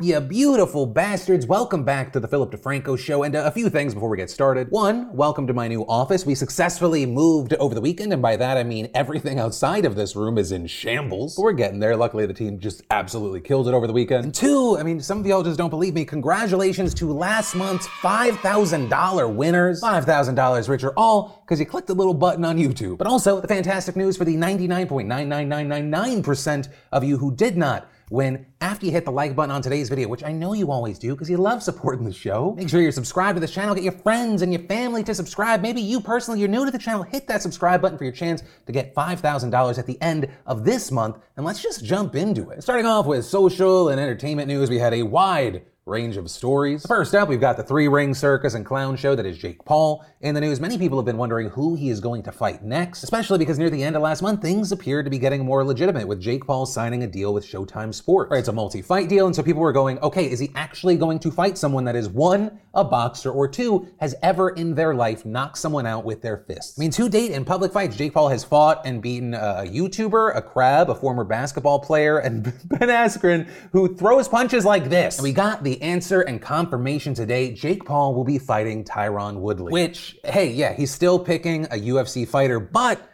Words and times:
you 0.00 0.20
beautiful 0.20 0.86
bastards? 0.86 1.46
Welcome 1.46 1.82
back 1.82 2.12
to 2.12 2.20
the 2.20 2.28
Philip 2.28 2.52
DeFranco 2.52 2.96
show, 2.96 3.24
and 3.24 3.34
uh, 3.34 3.42
a 3.46 3.50
few 3.50 3.68
things 3.68 3.94
before 3.94 4.08
we 4.08 4.16
get 4.16 4.30
started. 4.30 4.70
One, 4.70 5.12
welcome 5.12 5.44
to 5.48 5.52
my 5.52 5.66
new 5.66 5.82
office. 5.86 6.24
We 6.24 6.36
successfully 6.36 7.04
moved 7.04 7.54
over 7.54 7.74
the 7.74 7.80
weekend, 7.80 8.12
and 8.12 8.22
by 8.22 8.36
that 8.36 8.56
I 8.56 8.62
mean 8.62 8.90
everything 8.94 9.40
outside 9.40 9.84
of 9.84 9.96
this 9.96 10.14
room 10.14 10.38
is 10.38 10.52
in 10.52 10.68
shambles. 10.68 11.34
But 11.34 11.42
we're 11.42 11.50
getting 11.52 11.80
there. 11.80 11.96
Luckily, 11.96 12.26
the 12.26 12.34
team 12.34 12.60
just 12.60 12.82
absolutely 12.90 13.40
killed 13.40 13.66
it 13.66 13.74
over 13.74 13.88
the 13.88 13.92
weekend. 13.92 14.24
And 14.24 14.32
two, 14.32 14.78
I 14.78 14.84
mean, 14.84 15.00
some 15.00 15.18
of 15.18 15.26
y'all 15.26 15.42
just 15.42 15.58
don't 15.58 15.70
believe 15.70 15.94
me. 15.94 16.04
Congratulations 16.04 16.94
to 16.94 17.12
last 17.12 17.56
month's 17.56 17.88
$5,000 17.88 19.34
winners. 19.34 19.82
$5,000 19.82 20.68
richer, 20.68 20.92
all 20.96 21.42
because 21.44 21.58
you 21.58 21.66
clicked 21.66 21.88
the 21.88 21.94
little 21.94 22.14
button 22.14 22.44
on 22.44 22.56
YouTube. 22.56 22.98
But 22.98 23.08
also, 23.08 23.40
the 23.40 23.48
fantastic 23.48 23.96
news 23.96 24.16
for 24.16 24.24
the 24.24 24.36
99.99999% 24.36 26.68
of 26.92 27.02
you 27.02 27.18
who 27.18 27.34
did 27.34 27.56
not 27.56 27.88
when 28.08 28.46
after 28.60 28.86
you 28.86 28.92
hit 28.92 29.04
the 29.04 29.12
like 29.12 29.36
button 29.36 29.50
on 29.50 29.62
today's 29.62 29.88
video, 29.88 30.08
which 30.08 30.24
I 30.24 30.32
know 30.32 30.52
you 30.52 30.70
always 30.70 30.98
do 30.98 31.14
because 31.14 31.28
you 31.28 31.36
love 31.36 31.62
supporting 31.62 32.04
the 32.04 32.12
show, 32.12 32.54
make 32.56 32.68
sure 32.68 32.80
you're 32.80 32.92
subscribed 32.92 33.36
to 33.36 33.40
the 33.40 33.48
channel, 33.48 33.74
get 33.74 33.84
your 33.84 33.92
friends 33.92 34.42
and 34.42 34.52
your 34.52 34.62
family 34.62 35.04
to 35.04 35.14
subscribe. 35.14 35.62
Maybe 35.62 35.80
you 35.80 36.00
personally, 36.00 36.40
you're 36.40 36.48
new 36.48 36.64
to 36.64 36.70
the 36.70 36.78
channel, 36.78 37.02
hit 37.02 37.26
that 37.28 37.42
subscribe 37.42 37.80
button 37.80 37.98
for 37.98 38.04
your 38.04 38.12
chance 38.12 38.42
to 38.66 38.72
get 38.72 38.94
$5,000 38.94 39.78
at 39.78 39.86
the 39.86 40.00
end 40.02 40.28
of 40.46 40.64
this 40.64 40.90
month. 40.90 41.18
And 41.36 41.44
let's 41.44 41.62
just 41.62 41.84
jump 41.84 42.14
into 42.14 42.50
it. 42.50 42.62
Starting 42.62 42.86
off 42.86 43.06
with 43.06 43.24
social 43.24 43.88
and 43.88 44.00
entertainment 44.00 44.48
news, 44.48 44.70
we 44.70 44.78
had 44.78 44.94
a 44.94 45.02
wide 45.02 45.62
range 45.88 46.16
of 46.16 46.30
stories. 46.30 46.86
First 46.86 47.14
up, 47.14 47.28
we've 47.28 47.40
got 47.40 47.56
the 47.56 47.62
three 47.62 47.88
ring 47.88 48.14
circus 48.14 48.54
and 48.54 48.64
clown 48.64 48.96
show 48.96 49.16
that 49.16 49.26
is 49.26 49.38
Jake 49.38 49.64
Paul. 49.64 50.04
In 50.20 50.34
the 50.34 50.40
news, 50.40 50.60
many 50.60 50.76
people 50.76 50.98
have 50.98 51.06
been 51.06 51.16
wondering 51.16 51.48
who 51.48 51.74
he 51.74 51.88
is 51.88 51.98
going 52.00 52.22
to 52.24 52.32
fight 52.32 52.62
next, 52.62 53.02
especially 53.02 53.38
because 53.38 53.58
near 53.58 53.70
the 53.70 53.82
end 53.82 53.96
of 53.96 54.02
last 54.02 54.20
month, 54.20 54.42
things 54.42 54.70
appeared 54.70 55.06
to 55.06 55.10
be 55.10 55.18
getting 55.18 55.44
more 55.44 55.64
legitimate 55.64 56.06
with 56.06 56.20
Jake 56.20 56.44
Paul 56.44 56.66
signing 56.66 57.04
a 57.04 57.06
deal 57.06 57.32
with 57.32 57.46
Showtime 57.46 57.94
Sports. 57.94 58.30
Right, 58.30 58.38
it's 58.38 58.48
a 58.48 58.52
multi 58.52 58.82
fight 58.82 59.08
deal, 59.08 59.26
and 59.26 59.34
so 59.34 59.42
people 59.42 59.62
were 59.62 59.72
going, 59.72 59.98
okay, 60.00 60.30
is 60.30 60.38
he 60.38 60.50
actually 60.54 60.96
going 60.96 61.18
to 61.20 61.30
fight 61.30 61.56
someone 61.56 61.84
that 61.84 61.96
is 61.96 62.08
one, 62.08 62.60
a 62.74 62.84
boxer, 62.84 63.30
or 63.30 63.48
two, 63.48 63.88
has 64.00 64.14
ever 64.22 64.50
in 64.50 64.74
their 64.74 64.94
life 64.94 65.24
knocked 65.24 65.56
someone 65.56 65.86
out 65.86 66.04
with 66.04 66.20
their 66.20 66.36
fists? 66.36 66.78
I 66.78 66.80
mean, 66.80 66.90
to 66.90 67.08
date, 67.08 67.30
in 67.30 67.44
public 67.44 67.72
fights, 67.72 67.96
Jake 67.96 68.12
Paul 68.12 68.28
has 68.28 68.44
fought 68.44 68.82
and 68.84 69.00
beaten 69.00 69.34
a 69.34 69.64
YouTuber, 69.66 70.36
a 70.36 70.42
crab, 70.42 70.90
a 70.90 70.94
former 70.94 71.24
basketball 71.24 71.78
player, 71.78 72.18
and 72.18 72.42
Ben 72.68 72.88
Askren, 72.88 73.48
who 73.72 73.94
throws 73.94 74.28
punches 74.28 74.64
like 74.64 74.90
this. 74.90 75.18
And 75.18 75.22
we 75.22 75.32
got 75.32 75.62
the 75.62 75.77
answer 75.82 76.20
and 76.22 76.40
confirmation 76.40 77.14
today. 77.14 77.52
Jake 77.52 77.84
Paul 77.84 78.14
will 78.14 78.24
be 78.24 78.38
fighting 78.38 78.84
Tyron 78.84 79.36
Woodley. 79.40 79.72
Which, 79.72 80.16
hey, 80.24 80.50
yeah, 80.50 80.74
he's 80.74 80.90
still 80.90 81.18
picking 81.18 81.64
a 81.66 81.78
UFC 81.78 82.26
fighter, 82.26 82.60
but 82.60 83.07